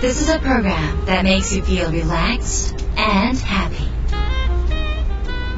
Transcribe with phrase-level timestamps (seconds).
[0.00, 3.84] This is a program that makes you feel relaxed and happy.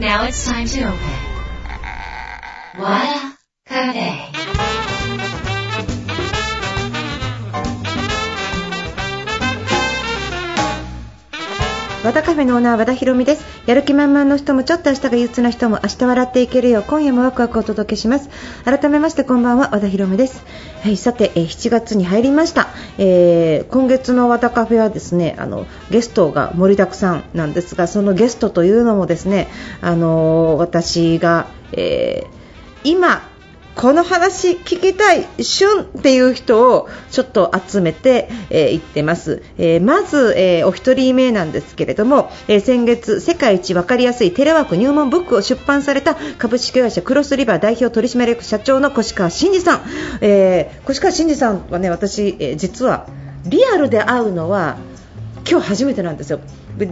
[0.00, 0.98] Now it's time to open.
[2.76, 4.31] Wada Cafe.
[12.04, 13.44] 和田カフェのオーナー和田博美です。
[13.64, 18.28] やる気満々の人もちょっと明日が憂鬱な人も明日笑っていけるよう今夜もワクワクお届けします。
[18.64, 20.44] 改めましてこんばんは和田博美です。
[20.82, 29.46] はいさて、えー7月に入りました、えー今月の和田カフェはですねあのゲストが盛りだくさんなんですがそのゲストというのもですね
[29.80, 32.42] あのー私が、えー
[32.84, 33.30] 今
[33.74, 49.80] この話聞きたい旬っていう人をちょっと集めてい、えーってます、えーまず、えーお一人目なんですけれども、えー先月世界一わかりやすいテレワーク入門ブックを出版された株式会社クロスリバー代表取締役社長の越川真二さん、
[50.20, 53.06] えー越川真二さんはね私、えー実は
[53.46, 54.76] リアルで会うのは
[55.50, 56.40] 今日初めてなんですよ。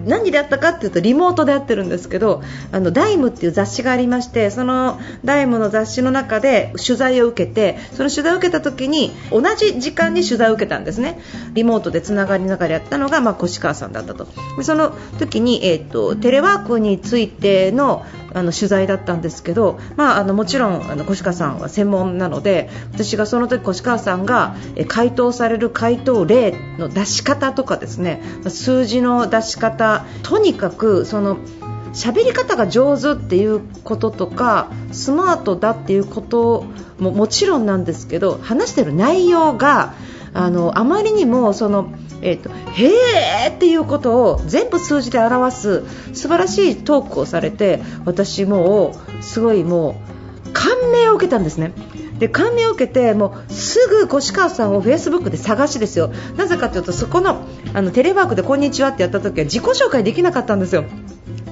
[0.06, 2.42] 何でやったかっていうとリモートでやってるんですけど
[2.72, 11.20] あのダイムっていう雑誌がありましてそのダイムの雑誌の中で取材を受けてその取材を受けた時に同じ時間に取材を受けたんですね。
[11.52, 14.26] リモートでつながりながらやったのが、まあ、越川さんだったと。
[14.56, 24.54] でその時に、えー、とテレワークについてのあの取材だったんですけど、まあ、あのもちろんあの越川さんは専門なので私がその時越川さんが
[24.88, 29.69] 回答される回答例の出し方とかですね数字の出し方
[30.22, 31.38] とにかくその
[31.92, 36.66] 喋り方が上手っていうこととかスマートだっていうこと
[36.98, 39.94] ももちろんなんですけど話してる内容が
[40.32, 45.84] あのあまりにもその、えーとへーっていうことを全部数字で表す
[46.14, 50.00] 素晴らしいトークをされて私もすごいも
[50.46, 51.72] う感銘を受けたんですね。
[52.20, 56.12] で感銘を受けてもうすぐ越川さんをフェイスブックで探しですよ。
[56.36, 60.84] なぜかというとそこのあのテレワークでこんにちはってやった時は自己紹介できなかったんですよ。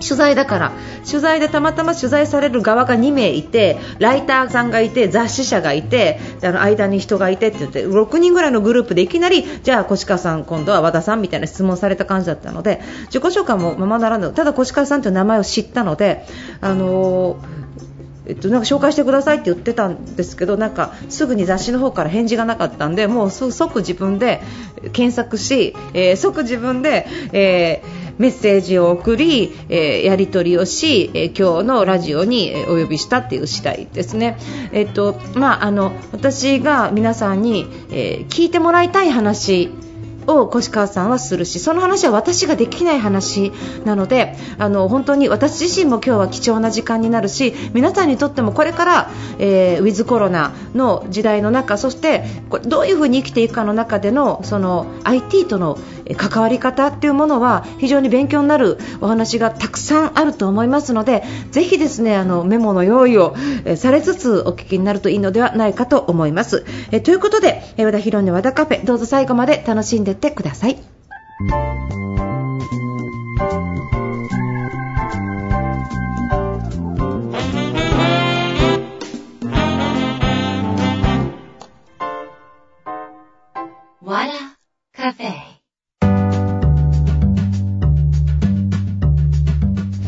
[0.00, 0.72] 取材だから。
[1.08, 16.26] 取材でたまたま取材される側が2名いてライターさんがいて雑誌社がいてあの間に人がいてって言って6人ぐらいのグループでいきなりじゃあ越川さん今度は和田さんみたいな質問された感じだったので自己紹介もままならぬただ越川さんという名前を知ったので
[16.60, 17.67] あのー
[18.28, 24.40] えっと、なんか紹介してくださいって言ってたんですけどなんかすぐに雑誌の方から返事がなかったんでもう即自分で
[24.92, 34.36] 検索し、えー即自分で、えーメッセージを送り、えーやり取りをし、えー今日のラジオにお呼びしたっていう次第ですね。
[34.72, 39.70] えっとまあ、あの私が皆さんに、えー聞いてもらいたい話
[40.28, 43.52] を越川さんはするしその話は私ができない話
[43.84, 55.78] なのであの本当に私自身も今日は貴重な時間になるし皆さんにとってもこれから、えーウィズコロナの時代の中そしてこれどういうふうに生きていくかの中でのその IT との
[56.16, 63.34] 関わり方っていうものは非常に勉強になるお話がたくさんあると思いますのでぜひですねあのメモの用意を、
[63.76, 66.64] されつつお聞きになるといいのではないかと思います。
[66.90, 70.76] えということで、和田ヒロの和田カフェどうぞ最後まで楽しんでってください。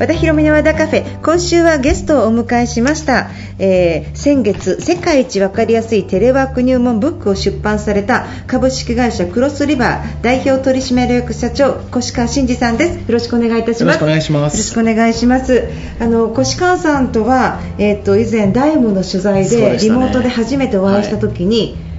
[0.00, 3.28] 和田博美の和田カフェ今週はゲストをお迎えしました、
[3.59, 12.97] えー先月世界一わかりやすいテレワーク入門ブックを出版された株式会社クロスリバー代表取締役社長越川真二さんです。
[12.99, 14.00] よろしくお願いいたします。
[14.00, 14.55] よろしくお願いします。
[14.55, 15.69] よろしくお願いします。
[16.00, 21.90] あの越川さんとは、えー、と以前ダイムの取材でリモートで初めてお会いした時に、こ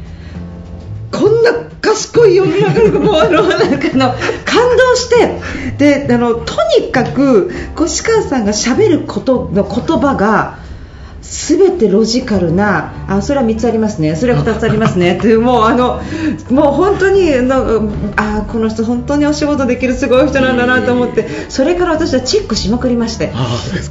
[1.41, 4.13] んな賢い読み上がるもうあのなんかの
[4.45, 5.41] 感動して。
[5.77, 10.59] であのとにかく越川さんがしゃべることの言葉が
[11.21, 14.15] 全てロジカルなあそれは3つありますね。
[14.15, 15.17] それは2つありますね。
[15.17, 16.01] っていうもうあの
[16.49, 23.31] もう本当にあのあこの人本当にお仕事できるすごい人なんだなと思ってそれから私はチェックしまくりまして。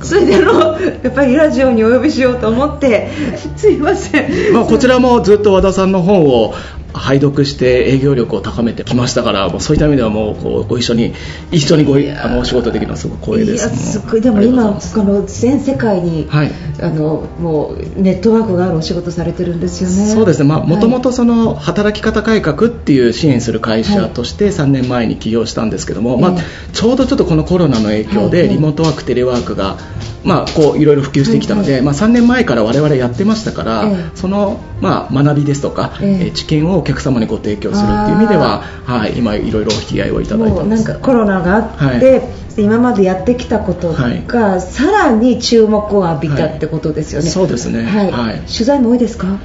[0.02, 3.10] それであのやっぱりラジオにお呼びしようと思って。
[3.56, 4.52] すいません。
[4.52, 6.54] まあ、こちらもずっと和田さんの本を
[6.92, 11.14] 拝読して営業力を高めてきましたからもうそういった意味ではもうこうご一緒に
[11.50, 13.66] 一緒にごいあのお仕事できるのはすごく光栄です。
[13.66, 14.20] いやすごい。
[14.20, 16.50] でも今この全世界に、はい。
[16.82, 20.14] あのもうネットワークがあるお仕事されてるんですよね。
[20.14, 29.76] そうですね、まあ、もともはとその働き方改革っていう支援する会社として3年前に起業したんですけども、まあええ、ちょうどちょっとこのコロナの影響はいはいでリモートワーク、テレワークが
[30.24, 34.10] まあ、こういろいろ普及してきたので、はいまあ、3年前から我々やってましたから、ええ。
[34.14, 36.08] その、まあ、学びですとか、ええ。
[36.08, 42.22] えー知見をお客様にご提供するっていう意味では、はい、今いろいろお引き合いをいただいてもうますなんかコロナがあって、はい。
[42.56, 47.84] 今までやってきたことが、さらに注目を浴びたってことですよね、そうですね。
[47.84, 48.10] はい。
[48.10, 48.40] はい。
[48.40, 49.38] 取材も多いですか？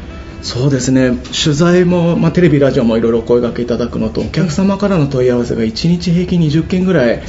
[0.45, 1.17] そうですね。
[1.43, 7.23] 取材も、まあ、テレビ、ラジオもいろいろお声掛けいただくのとお客様からの問い合わせが1日平均20件ぐらい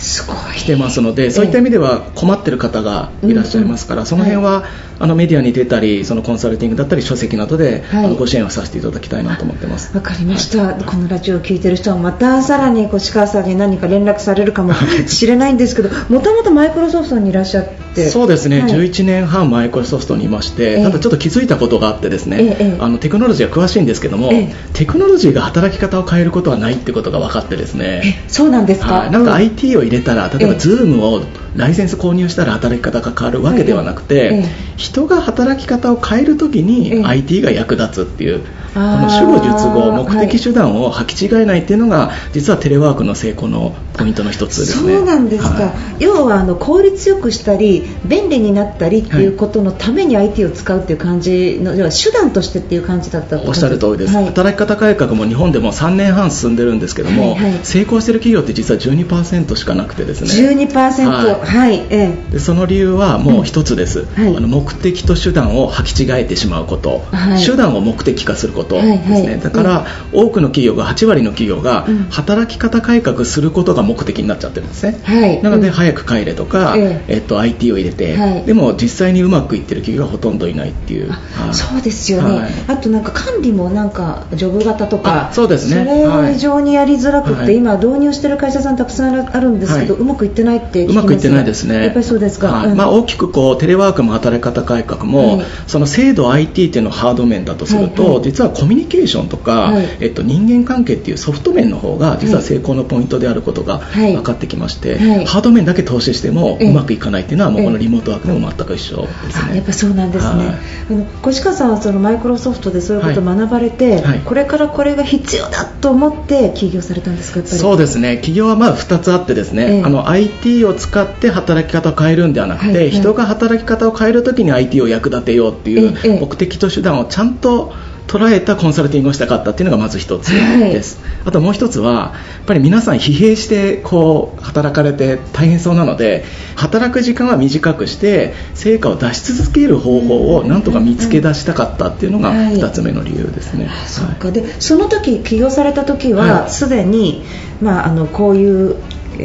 [0.54, 4.64] 来てますのでそういった意味では困ってる方がいらっしゃいますから、その辺は、
[4.98, 8.04] あのメディアに出たりそのコンサルティングだったり書籍などで、はい。
[8.04, 9.96] あのご支援をさせていただきたいなと思ってます。
[9.96, 14.74] わかりました、このラジオを聞いてる人はまたさらに越川さんに何か連絡されるかも
[15.06, 18.70] しれないんですけどもともとマイクロソフトにいらっしゃってそうですね、はい。
[18.70, 20.82] 11年半マイクロソフトにいまして、ええ。
[20.82, 24.54] ただちょっと気づいたことがあってですね、あのテクノロジーは詳しいんですけども、ええ。
[24.72, 29.36] テクノロジーが働き方を変えることはないってことが分かってですね、えそうなんですか、はい、なんかうん。
[29.36, 30.58] IT を入れたら例えばええ。
[30.58, 31.22] Zoom を
[31.54, 34.44] ライセンス購入したら働き方が変わるわけではなくて、ええ。
[34.76, 36.64] 人が働き方を変えるときええ。
[36.64, 38.42] に IT が役立つっていう、
[38.76, 44.96] この主語述語目的手段を履き違えないっていうのが実はテレワークの成功のポイントの一つですね。
[44.96, 45.68] そうなんですか、は
[45.98, 46.02] い。
[46.02, 54.26] 要はあの効率よくしたり便利になったりっていうことのために IT を使うっていう感じの、要は手段としてっていう感じだったおっしゃる通りです、はい。
[54.26, 60.30] 働き方改革も日本でも3年半進んでるんですけども、はいはい成功してる企業って実は12%しかなくてですね。
[60.68, 61.78] 12%ははい。
[61.78, 64.36] い、えでその理由はもう一つです、はい。
[64.36, 67.44] あの目的と手段を履き違えてしまうこと、はい。
[67.44, 69.40] 手段を目的化することですね、はいはい。
[69.40, 72.06] だから、多くの企業が8割の企業がうん。
[72.10, 75.42] 働き方改革することが目的になっちゃってるんですね、えはい。
[75.42, 75.72] なので、うん。
[75.72, 77.16] 早く帰れとか、ええ。
[77.18, 78.42] っと、IT を入れて、はい。
[78.44, 81.18] でも実際にうまくいってる企業がほとんどいないっていう、はい
[81.52, 82.52] そうですよね、はい。
[82.68, 85.84] あとなんか管理もなんかジョブ型とかあそうですね。
[85.84, 87.56] それを非常にやりづらくって、はい。
[87.56, 90.02] 今導入してる会社さんたくさんあるんですけど、はい。
[90.02, 91.84] うまくいってないってうまくいってないですね。
[91.84, 95.46] やっぱりそうですか、まあ、大きくこうテレワークも働き方改革も、はい。
[95.66, 98.16] その制度 IT っていうのをハード面だとすると、はいは
[98.46, 99.86] はコミュニケーションとか、はい。
[100.00, 104.12] えっと、人間関係っていうソフト面の方が実は成功のポイントであることがはい。
[104.14, 105.26] 分かってきまして、はい。
[105.26, 106.70] ハード面だけ投資してもええ。
[106.70, 109.50] うまくいかないっていうのはもうこのええリモートワークでも全く一緒ですね。
[109.52, 110.56] あやっぱそうなんですね、はい。
[110.90, 114.20] あの越川さんはそのマイクロソフトでそういうことを学ばれて、はい。
[114.20, 118.16] これからこれが必要だと思って起業されたんですかそうですね。
[118.16, 119.82] 企業はまあ2つあってですね、ええ。
[119.82, 122.76] あの IT を使って働き方を変えるんではなくて、はい。
[122.76, 122.90] はい。
[122.90, 126.20] 人が働き方を変えるときに IT を役立てようっていうええ。
[126.20, 127.72] 目的と手段をちゃんと
[128.06, 132.12] 捉えたコンサルティングをしたかったっていうのがまず一つです、あともう一つはや
[132.42, 136.24] っぱり皆さん疲弊してこう働かれて大変そうなので
[136.54, 142.54] 働く時間は短くして成果を出し続ける方法をなんとか見つけ出したかったっていうのがはい。
[142.54, 144.28] 二つ目の理由ですね、あそっか。
[144.28, 146.50] はいでその時起業された時ははい。
[146.50, 147.22] すで、に、
[147.60, 148.76] まあ、あのこういう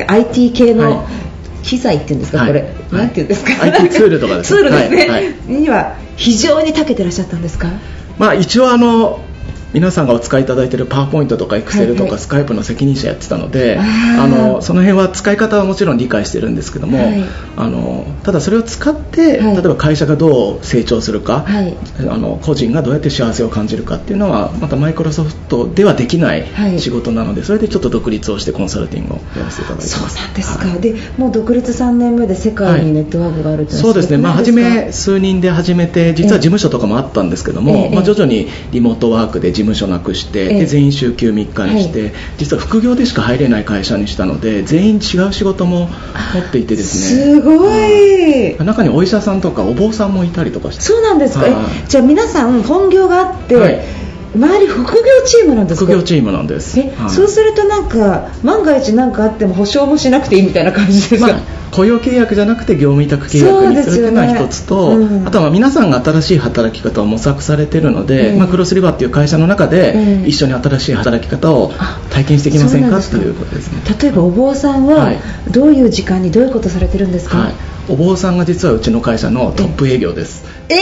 [0.07, 1.07] IT 系のは
[1.63, 2.48] 機材っていうんですか、はい。
[2.48, 2.72] これ、はい。
[2.94, 3.63] なんていうんですか。
[3.63, 5.10] IT ツールとかです ツールですね、はい。
[5.10, 5.34] はい。
[5.48, 7.68] には非常に長けてらっしゃったんですか？
[8.18, 9.19] まあ、一応あの
[9.73, 17.23] 皆さんがお使いいただいているパワーポイントとかエクセルとかスカイプの責任者やってたので、あのその辺は使い方はもちろん理解してるんですけども、はい。
[17.56, 19.56] あのただそれを使って、はい。
[19.56, 21.77] 例えば会社がどう成長するか、はい。
[22.00, 26.79] あの個人がどうやって幸せを感じるかっていうのはまたマイクロソフトではできないはい。
[26.79, 30.07] 仕事なので、それでちょっと独立をしてコンサルティングをやらせていただいてそう。
[30.07, 30.81] なんですか、はい。
[30.81, 40.60] でもう独立3年目で世界にネットワークがあるそうですね、まあ、初め数人で始めて実は事務所とかもあったんですけども、ええまあ、徐々にリモートワークで事務所なくして、ええ。
[40.60, 45.89] で全員週休3日にして、実は副業でしか入れない会社にしたので全員違う仕事も
[46.34, 47.34] 持っていてですね。
[47.34, 50.82] すごい、中にお医者さんとかお坊さんもいたりとかして。
[50.82, 51.46] そうなんですか、
[51.88, 53.80] じゃあ皆さん本業があって、はい
[54.33, 57.09] 周り副業チームなんですか副業チームなんです、え、はい。
[57.09, 65.27] そうするとなんか万が一何かあっても保証もしなくていいみたいな感じですか、まあ、雇用契約じゃなくて業務委託契約にするっていうのは一つと、ねうん。
[65.27, 68.38] あとはまあ皆さんが新しい働き方を模索されているので、ええ。
[68.38, 70.27] まあ、クロスリバーっていう会社の中でええ。
[70.27, 71.73] 一緒に新しい働き方を
[72.09, 73.81] 体験していきませんかっていうことですね。
[74.01, 75.19] 例えばお坊さんははい。
[75.50, 77.53] どういう時間にどういうことされてるんですか、はい、
[77.89, 80.45] お坊さんが実はうちの会社のトップ営業です。
[80.69, 80.77] えー、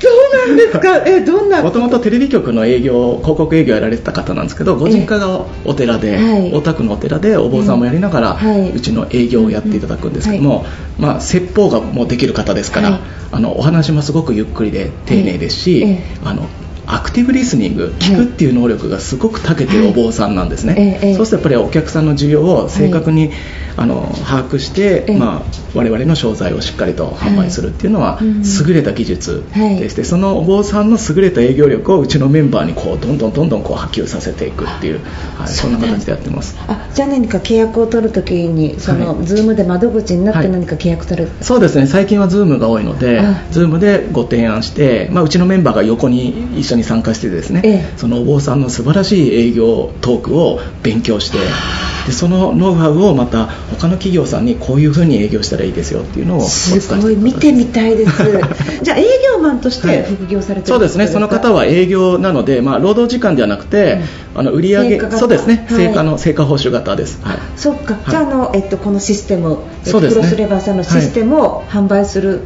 [0.00, 0.08] そ
[0.46, 1.02] うなんですか？
[1.08, 1.62] えどんな？
[1.62, 6.52] もともとテレビ局の営業広告営業やられてた方なんですけどご実家がお寺で、はい。
[6.52, 8.70] 大田区のお寺でお坊さんもやりながら、はい。
[8.70, 10.66] うちの営業をやっていただくんですけども、
[10.98, 13.00] まあ、説法がもうできる方ですから、はい。
[13.32, 15.98] あのお話もすごくゆっくりで丁寧ですし、ええ。
[16.24, 16.46] あの
[16.86, 23.30] アクティブリスニング聞くっていう能力がすごく長けてるお坊さんなんですね、ええそうするとやっぱりお客さんの需要を正確に、
[23.76, 25.42] あの把握して、まあ、
[25.74, 35.00] 我々の商材をしっかりと販売するっていうのは、優れた技術でして、そのお坊さんの優れた営業力をうちのメンバーにこうどんどんどんどんこう波及させていくっていう、
[35.36, 36.56] はい、そんな形でやってます。
[36.68, 41.86] あじゃあ何か契約を取るときにその、はい、 Zoom で窓口になって何か契約取る、はい、そうですね。
[41.86, 51.38] 最近は Zoom が多いので Zoom でご提案して、まあ、うちのメンバーが横に一緒に参加してですね、ええ、そのお坊さんの素晴らしい営業トークを勉強して
[52.06, 58.12] でそのノウハウをまた他の企業さんにこういうふうに営業したらいいですよっていうのをすごい見てみたいです。
[58.82, 61.06] じゃあ営業マンとして副業されてる、はい、そうですね。
[61.06, 64.00] その方は営業なので、まあ、労働時間ではなくて、
[64.34, 72.42] うん、あの売上そうですね、成果の成果報酬型です、はい、そっか、じゃあの、えっと、このシステム、そうですね、クロスレバーさんのシステムを販売する、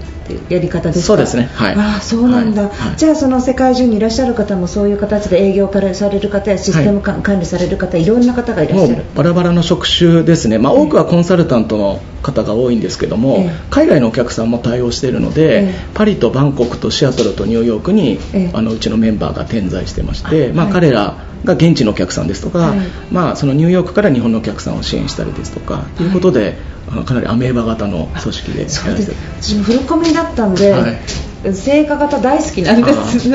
[0.49, 9.05] やり方ですそうですね、はい、あそうなんだ、はい、じゃあその世界中にいらっしゃる方もそういう形で営業からされる方やシステム管理される方、い、ろんな方がいらっしゃる。
[9.15, 22.79] バラバラの職種ですね、まあ、多くはコンサルタントの方が多いんですけども、え海外のお客さんも対応しているので、えパリとバンコクとシアトルとニューヨークに、えあのうちのメンバーが点在してまして、まあ、彼らが現地のお客さんですとか、はい、
[23.11, 26.09] まあ、そのニューヨークから日本のお客さんを支援したりですとかとい。
[26.09, 26.57] うことで、
[26.89, 29.13] はい、かなりアメーバ型の組織でやらせて。
[29.41, 30.99] 私もフルコミだったんで、はい、
[31.45, 33.29] 成果型大好きなんです。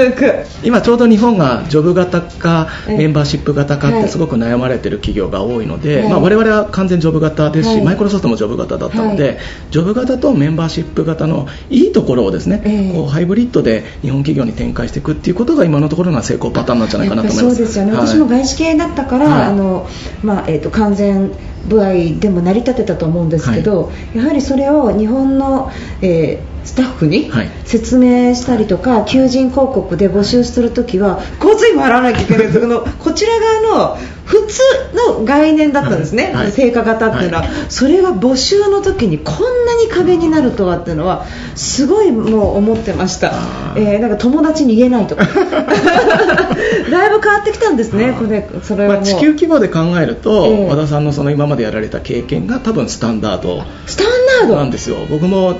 [0.63, 9.37] 今ちょうど日本がジョブ型かメンバーシップ型かってすごく悩まれてる企業が多いので、はいまあ、我々は完全ジョブ型ですし、はい、マイクロソフトもジョブ型だったので、はい、
[9.71, 17.55] ジョブ型とメンバーシップ型のいいところをですね、えー、こうハイブリッドで日本企業に展開していくっていうことが今のところの成功パターンなんじゃないかなと思います。
[17.55, 19.87] そうですよね、私も外資系だったから、あの
[20.23, 21.31] まあえーと、と完全
[21.67, 27.31] 部合でも成り立てたと思うんですけど、やはりそれを日本の、えースタッフに
[27.65, 34.61] 説明したりとか、はい、求人広告で募集するときは交通費も払わなきゃいけないこの こちら側の普通
[35.17, 43.33] の概念だったんですね、はい、成果型っていうのは、はい、それが募集の時にこんなに壁になるとはっていうのはすごいもう思ってました、
[43.75, 45.27] えー、なんか友達に言えないとか。
[46.89, 53.63] だいぶ変わってきたんですねこれそれは、まあ、地球規模で考えると、えー、和田さんのその今までやられた経験が多分スタンダード。
[53.85, 55.05] スタンダードなんですよ。
[55.09, 55.55] 僕も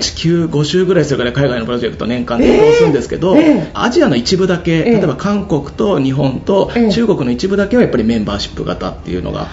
[0.00, 9.48] 地球5周ぐらいするから海外のプロジェクト年間で移動するんですけど、えー、アジアの一部だけ例えば韓国と日本と中国の一部だけはやっぱりメンバーシップ型っていうのが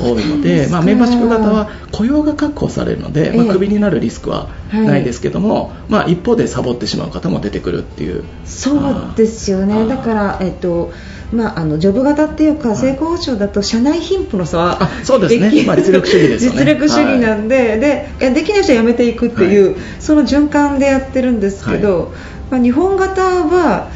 [0.00, 8.24] 多いのでまあ、メンバーシップ型は雇用が確保されるので、まあ、クビになるリスクはないですけども、はい、まあ、一方でサボってしまう方も出てくるっていう。
[8.44, 9.86] そうですよね。
[9.86, 10.92] だから、えっと
[11.32, 16.58] まあ、あのジョブ型っていうか成功保証だと社内貧富の差はそうですね、まあ、実力主義ですよね。
[16.58, 22.12] 実力主義なんではい、でできない人は辞めていくっていう、はい、その循環でやってるんですけど、
[22.50, 23.90] まあ、日本型は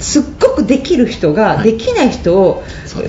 [0.00, 2.64] すっごくできる人ができない人を、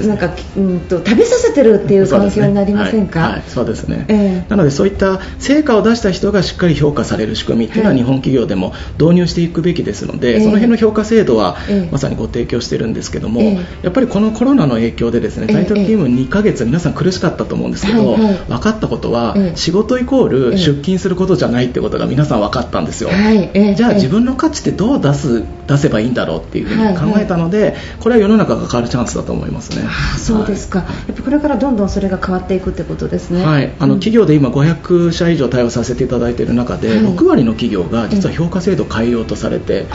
[0.05, 3.41] なんか、うんと食べさせてるっていう環境になりませんか？
[3.47, 4.17] そうですね、はい。
[4.17, 11.57] はい、えー、なのでそういった成果を出した人がしっかり評価される仕組みっていうのは日本企業でも導入していくべきですので、その辺の評価制度は
[11.91, 13.41] まさにご提供してるんですけども、
[13.81, 29.85] やっぱりこのコロナの影響でですね在宅勤務2ヶ月皆さん苦しかったと思うんですけど、はいはい、分かったことは、仕事イコール出勤することじゃないってことが皆さん分かったんですよ、じゃあ自分の価値ってどう出す出せばいいんだろうっていうふうに考えたので、これは世の中が変わるチャンスだと思いますね。
[29.87, 33.45] あそうですか、はい、やっぱこれからどんどんそれが変わっていくってことですね。
[33.45, 39.85] はい、あの、企業で今500社以上対応させていただいている中で、はい、6割の企業が実は評価制度変えようとされて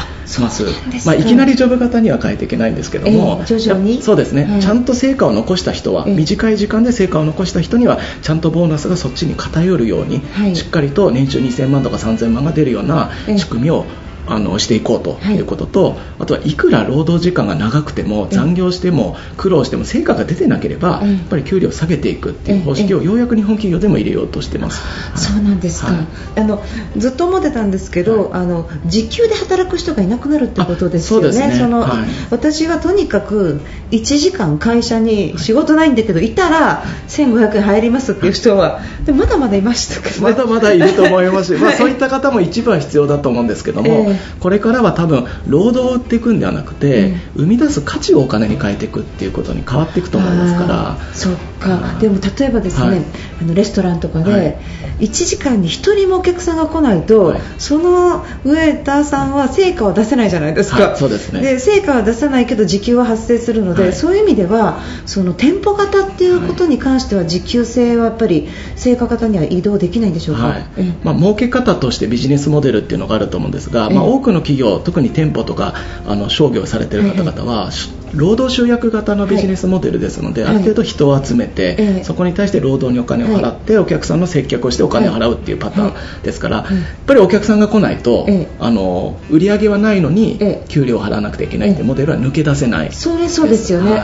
[0.41, 0.65] ます。
[1.07, 4.03] まあいきなりジョブ型には変えていけないんですけども、えー、徐々に？
[4.03, 10.23] そうですね、ちゃんと成果を残した人は、短い時間で成果を残した人にはちゃんとボーナスがそっちに偏るように、
[10.55, 13.87] しっかりと年収2000万とか3000万が出るような仕組みを
[14.27, 15.45] あのしていこうとい。
[15.45, 24.83] うことと、はい、あとはいくら労働時間が長くても残業しても苦労しても成果が出てなければ、やっぱり給料を下げていくっていう方式をようやく日本企業でも入れようとしてます、
[25.17, 26.07] そうなんですか、はい、
[26.41, 26.63] あの
[26.97, 31.57] ずっと思ってたんですけど、はい、あの時給で働く人がいなくなるってことですよね。
[31.59, 31.87] その、
[32.31, 50.97] 私はとにかく1時間会社に仕事ないんだけどいたら1500円入りますっていう人はでまだまだいましたけど、ね、まだまだいると思いますし、 まあ、そういった方も一部は必要だと思うんですけども、えーこれからは多分労働を売っていくんではなくて、うん、生み出す価値をお金に変えていくっていうことに変わっていくと思いますから。
[51.13, 51.99] そっか。
[52.01, 53.03] でも例えばですね、はい、
[53.43, 54.59] あのレストランとかで、はい、
[55.01, 61.41] 1時間に1人もお客さんが来ないと、はい、そのウェーターさんは成果を出せないじゃないですか、そうですね。
[61.41, 70.65] で成果は出さないけど時給は発生するので、そういう意味ではその店舗型っていうことに関しては時給制はやっぱり成果型には移動できないんでしょうか、はい。
[71.03, 75.75] まあ、儲け方としてビジネスモデルっていうのがあると思うんですが、まあ、多くの企業特に店舗とか
[76.07, 77.71] あの商業されてる方々は、
[78.15, 86.67] 労働集約型のビジネスモデルですので、ある程度人を集めて、そこに対して労働にお金を払って、お客さんの接客をしてお金を払うっていうパターンですから、やっ
[87.07, 88.27] ぱりお客さんが来ないと、
[88.61, 92.93] あの売り上げはないのに給料を払わなくてはいけないっていうモデルは抜け出せない。
[92.93, 94.03] それそうですよね、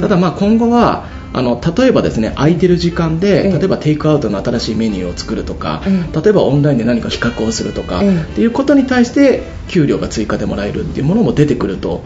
[0.00, 8.02] ただまあ今後はあの例えばですね空いてる時間で、例えばテイクアウトの新しいメニューを作るとか、例えばオンラインで何か企画をするとか、っ
[8.34, 12.04] ていうことに対して給料が追加でもらえるっていうものも出てくると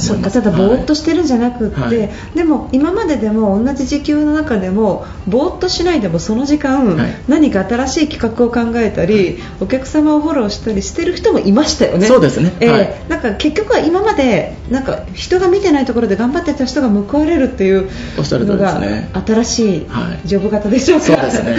[0.00, 12.06] そうかただぼーっとしてるんじゃなくって、はい、でも今まででも同じ時給の中でもぼーっとしないでもその時間、はい、何か新しい企画を考えたり、お客様をフォローしたりしてる人もいましたよね。
[12.06, 18.80] そうですね、えー、はい、なんか結局は今までなんか人が見てないところで頑張ってた人が報われるっていうのが
[19.26, 19.86] 新しい
[20.24, 21.52] ジョブ型でしょうか、そうですね、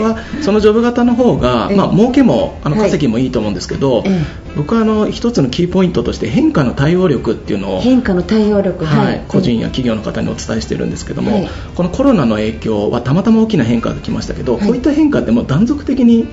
[0.00, 4.04] はい、そのジョブ型の方が、まあ儲けもあの稼ぎもいいと思うんですけど、
[4.58, 16.26] 僕はあの一つのキーポイントとして変化の対応力っていうのを変化の対応力、はい、個人や企業の方にお伝えしてるんですけども、はい、このコロナの影響はたまたま大きな変化が来ましたけど、はい、こういった変化っても断続的に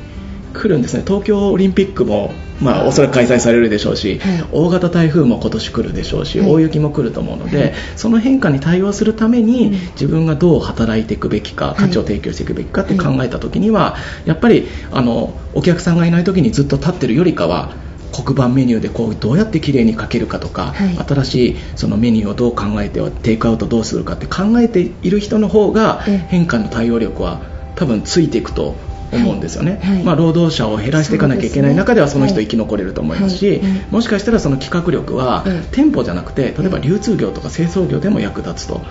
[0.55, 1.03] 来るんですね。
[1.05, 17.84] 東京オリンピックも、まあ、おそらく開催されるでしょうし、はい、大型台風も今年来るでしょうし、大雪も来ると思うので、その変化に対応するために、自分がどう働いていくべきか価値を提供していくべきかって考えた時には、やっぱりあのお客さんがいない時にずっと立ってるよりかは
[18.23, 27.41] 黒板メニューでこうどうやってきれいに書けるかとか、はい、新しいそのメニューをどう考えてテイクアウトどうするかって考えている人の方が変化の対応力は
[27.75, 28.77] 多分ついていくと
[29.11, 38.81] 思うんですよね、はいはい、まあ、労働者を減らしていかなきゃいけない中ではその人生き残れると思いますし、もしかしたらその企画力は店舗じゃなくて例えば流通業とか製造業でも役立つと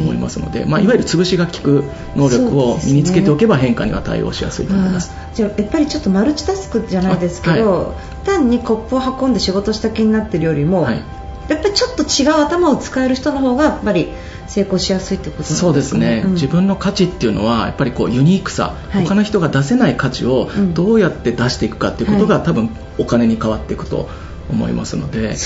[0.00, 1.84] 思いますので、まあ、いわゆる潰しが効く
[2.16, 5.12] 能力を身につけておけば変化には対応しやすいと思います。
[5.34, 10.86] じゃあやっぱりちょっとマルチタスクじゃないですけど、単にコップを運んで仕事した気になってるよりも、
[11.48, 14.08] やっぱりちょっと違う頭を使える人の方がやっぱり
[14.46, 24.08] 成功しやすいってことですか、ね、そうですね、うん、自分の価値っていうのはやっぱりこうユニークさ、はい、他の人が出せない価値をどうやって出していくかっていうことが、多分お金に変わっていくと
[24.50, 25.36] 思いますので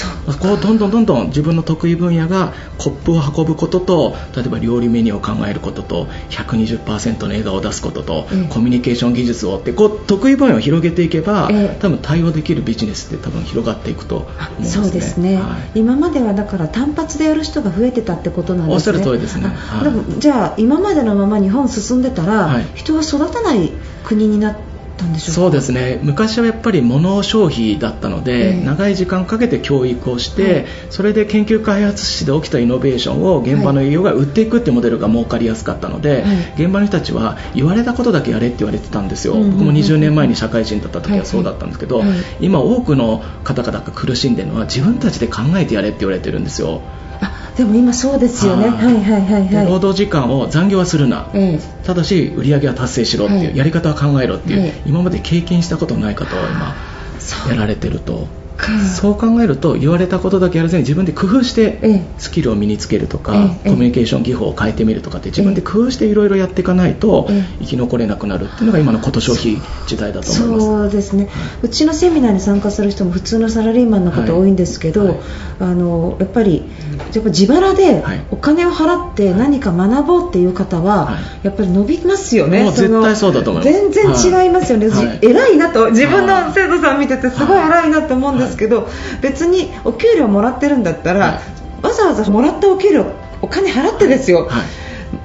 [0.40, 18.74] こうどんどんどんどん自分の得意分野がコップを運ぶことと例えば料理メニューを考えることと120%の笑顔を出すことと、うん、コミュニケーション技術をってこう得意分野を広げていけば、えー、多分対応できるビジネスって多分広がっていくと思います、ね、そうですね、はい、今まではだから単発でやる人が増えてたってことなんですね。
[18.74, 23.72] おっしゃる通りですね、はい、じゃあ今までのまま日本進んでたら、はい、人は育たない
[24.04, 24.67] 国になって
[24.98, 26.00] ったんでしょうそうですね。
[26.02, 46.82] 昔はやっぱり物消費だったので、えー、長い時間かけて教育をして、はい、それで研究開発室で起きたイノベーションを現場の営業が売っていくっていうモデルが儲かりやすかったので、はい、現場の人たちは言われたことだけやれって言われてたんですよ、僕も20年前に社会人だった時はそうだったんですけど、はいはい、今多くの方々が苦しんでるのは自分たちで考えてやれって言われてるんですよ
[47.58, 48.94] でも今そうですよね、はい。
[49.02, 58.28] はいはいはい、労働時間を残業はするな、ええ、ただし売り上げは達成しろっていう、はい、やり方は考えろっていう、え、今まで経験したことない方は今やられてると
[58.96, 67.28] そう考えると言われたことだけやらずに自分で工夫してスキルを身につけるとか、コミュニケーション技法を変えてみるとかって自分で工夫していろいろやっていかないと
[67.60, 70.66] 生き残れなくなるっていうのが今のこと消費時代だと思います。
[70.66, 71.28] そうですね、
[71.62, 75.08] うちのセミナーに参加する人も普通のサラリーマンの方多いんですけど、はい。
[75.08, 75.18] はい、
[75.60, 76.64] あのやっぱり
[77.14, 83.90] やっぱ自腹でお金を払って何か学ぼうっていう方は、やっぱり伸びますよね、絶対そうだと思います。
[83.92, 88.88] 全然違いますよね、はい、偉いなと自分の生徒さん見ててすごい偉いなと思うんですけど、
[89.20, 91.40] 別にお給料もらってるんだったら、
[91.82, 94.48] わざわざもらったお給料お金払ってですよ、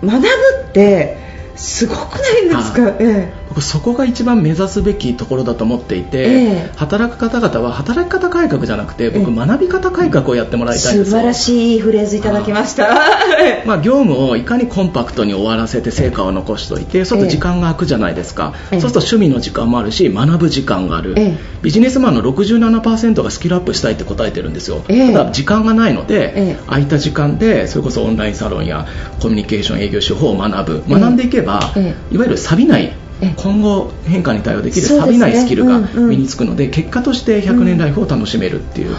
[0.04, 0.28] 学ぶ
[0.70, 1.23] って
[1.56, 12.88] すごくないですか、ええ、僕そこが一番目指すべきところだと思っていて、ええ、働く方々は働き方改革じゃなくて僕、学び方改革をやってもらいたいんです素晴らしいフレーズいただきました、
[13.66, 21.16] まあ、業務をいかにコンパクトに終わらせて成果を残しておいてそうすると時間が空くじゃないですか、そうすると趣味の時間もあるし学ぶ時間がある、
[21.62, 24.94] ビジネスマンの67%がスキルアップしたいって答えてるんですよ、た
[25.26, 28.88] だ時間がないので、空いた時間でそれこそオンラインサロンや
[29.20, 30.84] コミュニケーション営業手法を学ぶ。
[30.90, 32.94] 学んでいけば、いわゆる錆びない
[33.38, 38.96] 今後変化に対応できる錆びないスキルが身につくので、結果として100年ライフを楽しめるっていう。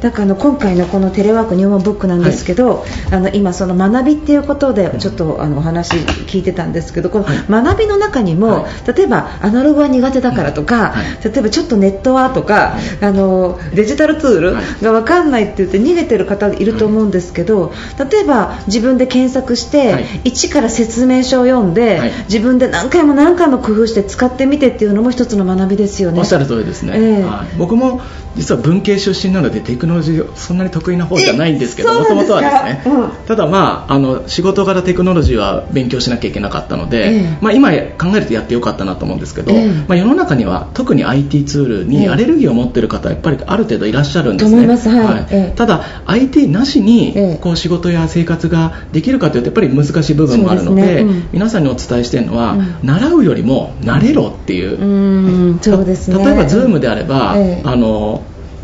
[0.00, 7.24] だからあの今回のこのテレワーク入門ブックなんですけど、はい、あの今、その学びっていうことでちょっとあのお話聞いてたんですけどこの
[7.62, 17.72] 学びの中にも、はい、例えばアナログは苦手だからとか、はい、例えばちょっとネットはとか、あのデジタルツールが分かんないって言って逃げてる方いると思うんですけど
[18.10, 26.20] 例えば自分で検索して、一から説明書を読んで、自分で何回も何回も工夫して使ってみてっていうのも一つの学びですよね。
[26.20, 28.00] おっしゃる通りですね、えー、僕も
[28.36, 33.10] 実は文系出身なのでテクノロジーそんなに得意な方じゃないんですけどえもともとはですね、うん。
[33.26, 37.38] ただまああの仕事柄テクノロジーは勉強しなきゃいけなかったので、ええ。
[37.42, 39.68] まあ、今考えるとやってよかったなと思うんですけど、ええ。
[39.86, 44.50] まあ、世の中には特に IT ツールえにえアレルギーを持っている方はやっぱりある程度いらっしゃるんですね。
[44.52, 44.88] と思います。
[44.88, 45.26] はい。
[45.30, 45.54] ええ。
[45.54, 47.38] ただ IT なしにええ。
[47.38, 51.00] こう仕事や生活ができるかというとやっぱり難しい部分もあるのでね。
[51.02, 51.28] うん。
[51.32, 52.76] 皆さんにお伝えしているのは、うん。
[52.82, 54.78] 習うよりも慣れろっていう。
[54.78, 55.58] うーん。
[55.60, 56.24] そうですね。
[56.24, 57.68] 例えば Zoom であれば、ええ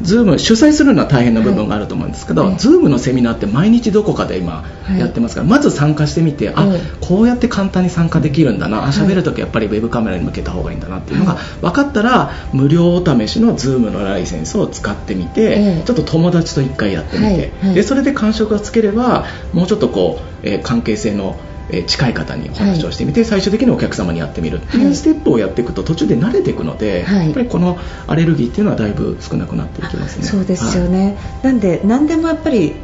[0.01, 2.55] あの Zoom 主催するのは大変な部分があると思うんですけど、はい。
[2.57, 4.99] Zoom のセミナーって毎日どこかで今はい。
[4.99, 8.93] やってますから、まず参加してみて、あえこうやって簡単に参加できるんだな、あい。
[8.93, 11.43] 喋るときやっぱりウェブカメラに向けた方がいいんだなっていうのがはい。
[11.61, 15.83] 分かったら、無料お試しの Zoom のライセンスを使ってみて、ええ。
[15.85, 17.67] ちょっと友達と1回やってみて、はい。
[17.67, 17.75] はい。
[17.75, 21.37] でそれで感触がつければもうちょっとこう、えー関係性の
[21.75, 24.61] えー近い方にお話をしてみて、最終的にお客様にやってみる。
[24.61, 24.81] ってい。
[24.81, 27.27] はいうステップをやっていくと途中で慣れていくので、はい。
[27.27, 30.25] やっぱりこのアレルギーっていうのはだいぶ少なくなっていきますね。
[30.25, 32.75] そうですよね、なんで何でもやっぱり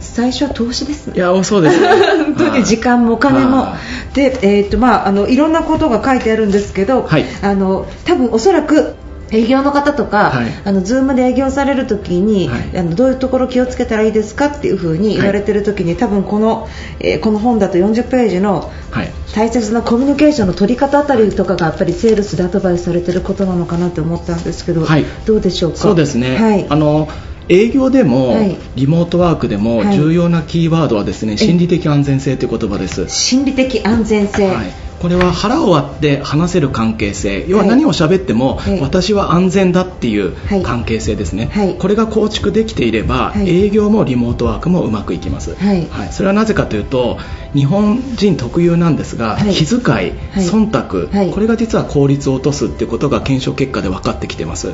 [0.00, 1.22] 最初は投資ですね。
[1.22, 1.34] はい。
[1.34, 1.88] いやそうですね。
[2.24, 3.58] 本当に時間もお金も。
[3.58, 3.76] は
[4.12, 7.24] で、えーとまあ、あのいろんなことが書いてあるんですけど、はい。
[7.42, 8.94] あの多分おそらく
[9.34, 10.46] 営業の方とか、はい。
[10.64, 12.78] あの Zoom で営業されるときに、はい。
[12.78, 16.68] あのどういうところ気をつけたらいいですかっていうふうに言われてるときに、多分この、
[17.00, 19.10] えーこの本だと40ページのはい。
[19.34, 25.04] 大切なコミュニケーションの取り方あたりとかがやっぱりセールスでアドバイスされてることなのかなと思ったんですけど、はい。
[25.26, 25.78] どうでしょうか？
[25.78, 26.66] そうですね、はい。
[26.68, 27.08] あの
[27.48, 28.56] 営業でも、はい。
[28.76, 29.96] リモートワークでもはい。
[29.96, 33.08] 重要なキーワードはですね、心理的安全性という言葉です。
[33.08, 34.72] 心理的安全性、はい、
[35.04, 37.44] これは腹を割って話せる関係性。
[37.46, 38.80] 要ははい何を喋っても、はい。
[38.80, 40.62] 私は安全だっていうはい。
[40.62, 41.74] 関係性ですね、はい。
[41.76, 43.66] これが構築できていれば、はい。
[43.66, 45.86] 営業もリモートワークもうまくいきます、はい。
[46.10, 47.18] それはなぜかというと
[47.52, 49.52] 日本人特有なんですが、はい。
[49.52, 50.14] 気遣い、はい。
[50.38, 51.30] 忖度、はい。
[51.32, 54.72] これが実は効率を落とすっていうことが検証結果で分かってきてます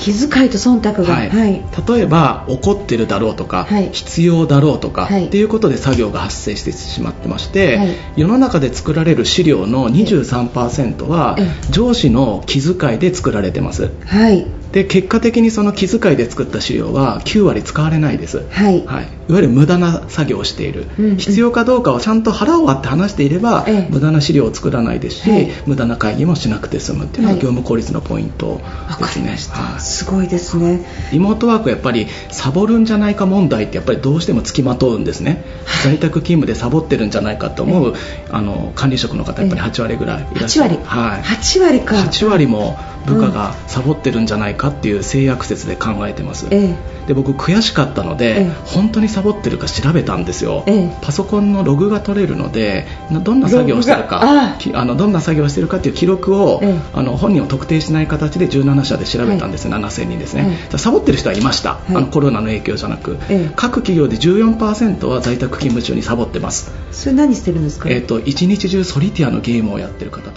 [0.00, 1.30] 気遣いと忖度が、はい。
[1.30, 1.62] はい。
[1.88, 3.90] 例えば怒ってるだろうとか、はい。
[3.92, 5.26] 必要だろうとか、はい。
[5.26, 7.94] っていうことで作業が発生してしまってまして、はい。
[8.16, 11.48] 世の中で作られる資料の23%はえ。
[11.70, 13.90] 上司の気遣いで作られてます。
[14.06, 18.46] はいで結果的にその気遣いで作った資料は9割使われないです。
[18.50, 18.86] はい。
[18.86, 21.16] はい、いわゆる無駄な作業をしている、うんうん。
[21.16, 23.88] 必要かどうかをちゃんと腹を割って話していれば、ええ。
[23.90, 27.42] 無駄な資料を作らないですし、はい無駄な会議もしなくて済むっていうのがはい。
[27.42, 28.60] 業務効率のポイントわ
[28.98, 29.36] ですね。
[29.50, 29.80] はい。
[29.80, 30.86] すごいですね。
[31.12, 35.44] リモートワークはやっぱりサボるんじゃないか問題ってやっぱりどうしてもつきまとうんですね、
[35.82, 37.94] 在宅勤務でサボってるんじゃないかと思う、
[38.30, 40.84] あの管理職の方やっぱり8割ぐらいいらっしゃる、8割。
[40.84, 41.96] はい、8割か。
[41.96, 48.50] 8割も部下がサボってるんじゃないかっていう性悪説で考えてます、えで僕悔しかったので、ええ。
[48.66, 50.96] 本当にサボってるか調べたんですよ、ええ。
[51.02, 56.78] パソコンのログが取れるのでなどんな作業をしてるかきあのどんな作業をしてるかっていう記録を、ええ。
[56.94, 61.96] あの本人を特定しない形で17社で調べたんです、7000人ですね、サボってる人はいました、い。
[61.96, 63.52] あのコロナの影響じゃなく、ええ。
[63.56, 70.30] 各企業で14%は在宅勤務中にサボってます、それ何してるんですか、えっと一日中ソリティアのゲームをやってる方。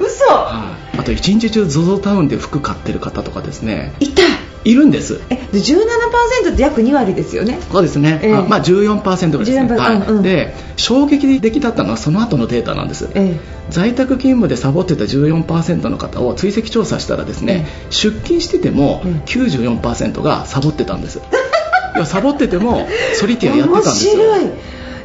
[0.00, 0.24] 嘘。
[0.26, 0.67] は
[1.08, 3.94] と一日中 ZOZO タウンで服買ってる方とかですね。
[4.00, 4.10] い。
[4.10, 4.22] た
[4.64, 5.20] いるんです。
[5.30, 7.58] えで17%って約2割ですよね。
[7.72, 8.34] そうですね、ええ。
[8.34, 9.96] あまあ、14%ぐらいですね、14%はい。
[9.96, 10.22] うんうん。
[10.22, 13.40] で衝撃的だったのはその後のデータなんです、え
[13.70, 21.20] 在宅勤務でサボってた14%の方を追跡調査したらですね、出勤しててもええ94%がサボってたんです。
[21.96, 24.12] いやサボっててもソリえティアやってたんですよ。
[24.12, 24.50] 面白い。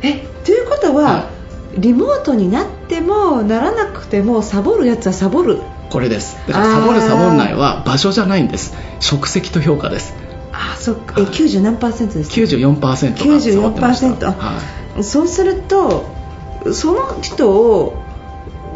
[0.01, 1.29] えということは、は
[1.77, 5.59] リモートになってもならなくてもサボるやつはサボる
[5.93, 6.37] これです。
[6.47, 8.73] だからサボるサボんないは場所じゃないんです。
[8.99, 10.15] 職責と評価です。
[10.51, 11.13] あそっか。
[11.19, 14.59] えはい90何パーセントですか？94%がサボってました94%は
[14.97, 15.03] い。
[15.03, 16.05] そうすると
[16.73, 17.93] その人を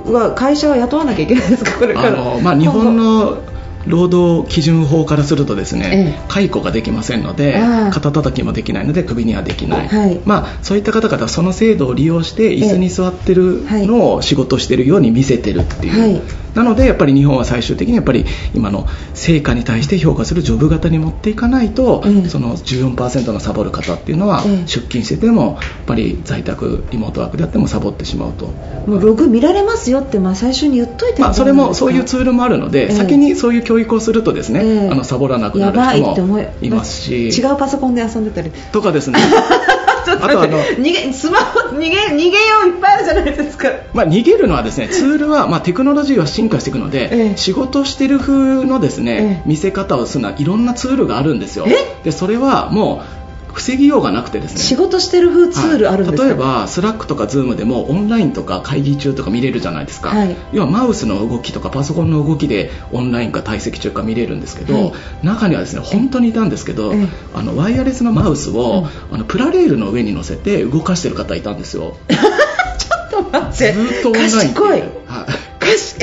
[0.05, 1.71] は会社は雇わなきゃいけないですか？
[1.79, 2.07] これから。
[2.09, 3.39] あのまあ、日本の
[3.87, 6.25] 労働基準法からするとですね、ええ。
[6.27, 7.59] 解雇ができませんので
[7.91, 10.19] 肩たたきもできないのでクビにはできない、はい。
[10.25, 16.21] まあ、そういった方々はその制度を利用して椅子に座ってるのを仕事してるように見せてるっていう、はい
[16.57, 28.47] なのでやっぱり日本は最終的にやっぱり今の成果に対して評価するジョブ型に持っていかないと、ええその14%のサボる方っていうのは、ええ出勤しててもやっぱり在宅リモートワークであってもサボってしまうと。
[28.87, 37.29] もうログ見られますよってまあ最初に言っといてまあ、それもそういうツーールもあるので、ええ先にそういう教育をするとですね、ええあのサボらなくなる人もいますし。
[37.29, 38.51] 違うパソコンで遊んでたり。
[38.71, 39.19] とかですね
[40.07, 42.31] ちょっとあとあの待って逃げスマホ逃げ逃げよ
[42.65, 43.69] ういっぱいあるじゃないですか。
[43.93, 47.37] まあ、逃げるのはですねツールは、まあ、テクノロジーは進化していくので、ええ。
[47.37, 49.49] 仕事してる風のですね、ええ。
[49.49, 51.65] 見せ方をするのはいろんなツールがあるんですよ。
[51.67, 51.73] え？
[52.05, 53.26] でそれはもう
[53.57, 64.79] 防ぎようがなくてですね仕事してる風ツールあるんですか、はい、例えば Slack とか Zoom でもオンラインとか会議中とか見れるじゃないですか、はい、要はマウスの動きとかパソコンの動きでオンラインか退席中か見れるんですけど、は
[65.23, 66.93] い、中にはですね本当にいたんですけど、
[67.33, 74.83] あのワイヤレスのマウスを、あのプラレールの上に乗せて動かしてる方いたんですよちょっと待ってずっとオンライン賢い、はい、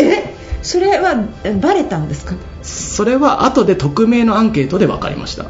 [0.01, 1.23] えそれは
[1.61, 5.45] バレたんですかそれは後で匿名のアンケートで分かりました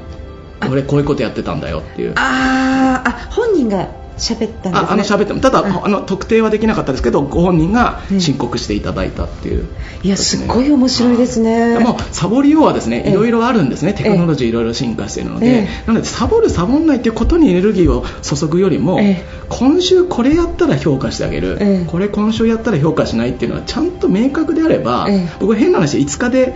[0.70, 2.12] 俺こういうことやってたんだよっていう。
[2.16, 9.68] ああ本人が喋ったんです、ね、あの喋ってもただ、あの特定はできなかったですけどご本人が申告していただいたっていう、ね、
[10.02, 11.78] いやすごい面白いですね。
[11.78, 13.92] もサボりようはですねいろいろあるんですね。
[13.94, 19.00] テクノロジーいろいろ進化しているので、なのでサボるサボんないっていうことにエネルギーを注ぐよりも、
[19.48, 25.08] 今週これやったら評価してあげる、これ今週やったら評価しないっていうのはちゃんと明確であれば、
[25.40, 26.54] 僕変な話5日で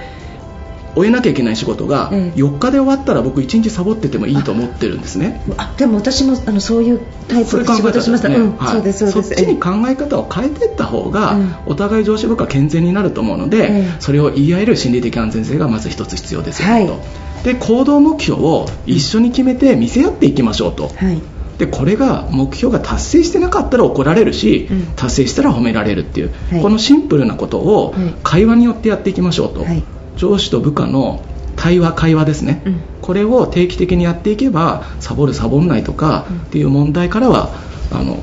[0.94, 5.42] 終えなきゃいけない仕事が4日で終わったら僕1日サボっててもいいと思ってるんですね。
[5.56, 8.36] あでも私もあのそういうタイプで仕事しました、ね。
[8.36, 8.56] うん。
[8.56, 16.98] はい、そうですそっちに考え方を変えていった方が、お互い上司部下健全になると思うので、それを言い合える心理的安全性がまず一つ必要ですよ、はい、と。
[17.44, 21.20] で行動目標を一緒に決めて見せ合っていきましょうと、はい。
[21.58, 29.82] でこれが目標が達成してなかったら怒られるし、うん、達成したら褒められるっていう、はい、このシンプルなことを会話によってやっていきましょうと、はい、
[30.18, 31.22] 上司と部下の
[31.56, 37.50] 対話会話ですね、うん、これを定期的にやっていけばサボるサボんないとかっていう問題からは
[37.90, 38.18] あの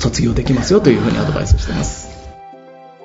[0.00, 2.14] 卒業できますよというふうにアドバイスしてます。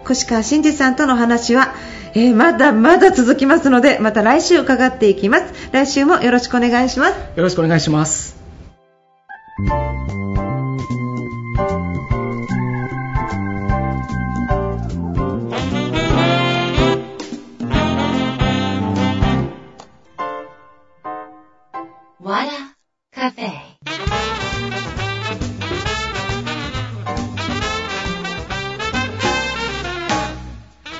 [0.09, 1.75] 越川真司さんとの話は、
[2.13, 5.69] えー、まだまだ続きますのでまた来週伺っていきます。
[5.71, 7.11] 来週もよろしくお願いします。
[7.35, 8.39] よろしくお願いします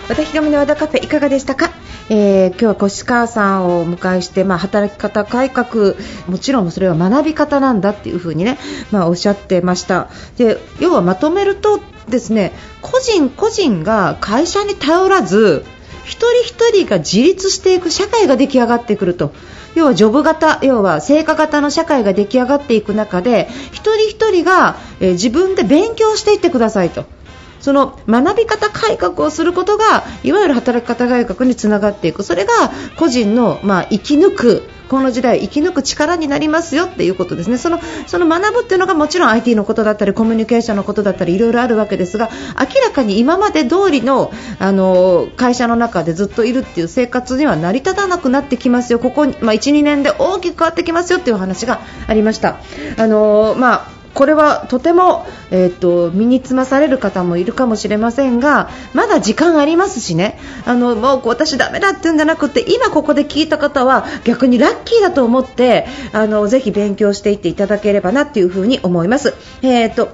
[0.10, 1.70] 和田ひろみの和田カフェいかがでしたか、
[2.10, 5.94] えー、今日は越川さんをお迎えして、まあ、働き方改革
[6.28, 8.58] もちろんそれは学び方なんだっていう風にね、
[8.90, 10.10] まあ、おっしゃってました。
[10.36, 15.64] で要はまとめるとですね個人個人が会社に頼らず
[16.06, 19.32] 一人一人が自立していく社会が出来上がってくると。
[19.76, 27.06] 要はジョブ型要は成果型の社会が出来上がっていく中で一人一人が、えー、自分で勉強していってくださいと。
[27.60, 32.24] その学び方改革をすることがいわゆる働き方改革につながっていく。
[32.24, 32.52] それが
[32.98, 37.58] 個人の、まあ、生き抜くこの時代生き抜く力になりますよっていうことですね。
[37.58, 49.00] そのその学ぶっていうのがもちろん IT のことだったりコミュニケーションのことだったりいろいろあるわけですが明らかに今まで通りのあの会社の中でずっといるっていう生活には成り立たなくなってきますよ。
[49.00, 52.58] ここ、まあ、1、2年で大きく変わってきますよっていう話がありました。
[52.98, 60.38] あのまあこれはとても、えーと、身につまされる方もいるかもしれませんがまだ時間ありますしね。
[60.66, 69.36] あのもう私ダメだって言うんじゃなくて今ここで聞いた方は逆にラッキーだと思ってあのぜひ勉強していっていただければなというふうに思います。
[69.62, 70.10] えーと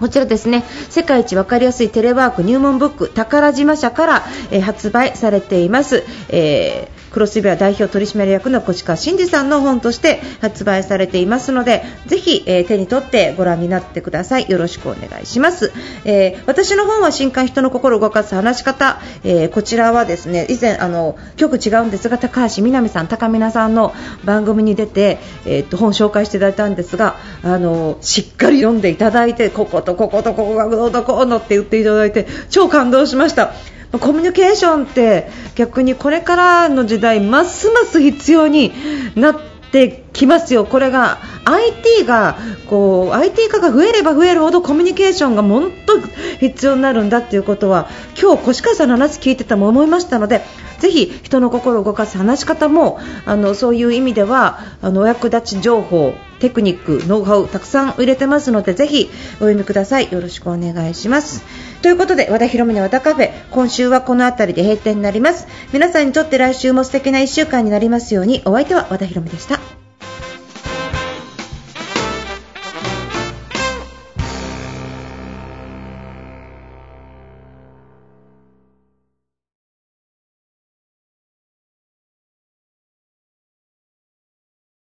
[0.00, 0.64] こちらですね。
[0.90, 14.50] 世界一わかりやすいテレワーク入門ブック宝島社から、えー、発売されています、えークロスビア代表取締役の越川真司さんの本として発売されていますのでぜひ、えー、手に取ってご覧になってください。
[14.50, 15.72] よろしくお願いします、
[16.04, 23.94] えー、私の本は新刊人の心を動かす話し方、えー、こちらはですね以前あの局違うんですが高橋みなみさん高見菜さんの
[24.24, 33.52] 番組に出て、え、っと本紹介していただいたんですがあのしっかり読んでいただいてこことこことここがどうのこうのって言っていただいて超感動しました。
[33.92, 38.72] コミュニケーションって逆にこれからの時代ますます必要に
[39.14, 39.40] なっ
[39.72, 45.98] てきますよ、これが IT がこう IT 化が増えれば増えるほどコミュニケーションが本当
[46.38, 47.88] 必要になるんだということは
[48.20, 50.42] 今日、越川さんの話聞いてたも思いましたので
[50.78, 60.12] ぜひ人の心を動かす話し方もあのそういう意味ではあのお役立ち情報テクニック、ノウハウたくさん入れてますのでぜひお読みください。
[60.12, 61.44] よろしくお願いします。
[61.82, 69.77] ということで和田博美の和田カフェ今週はこの辺りで閉店になります皆さんにとって来週も素敵な1週間になりますようにお相手は和田博美でした